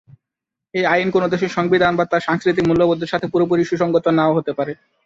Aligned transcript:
এই 0.73 0.85
আইন 0.85 1.07
কোনো 1.11 1.27
দেশের 1.27 1.51
সংবিধান 1.57 1.93
বা 1.95 2.05
তার 2.05 2.25
সাংস্কৃতিক 2.27 2.65
মূল্যবোধের 2.67 3.11
সাথে 3.13 3.27
পুরোপুরি 3.33 3.63
সুসংগত 3.65 4.05
না-ও 4.17 4.35
হতে 4.37 4.51
পারে। 4.53 4.73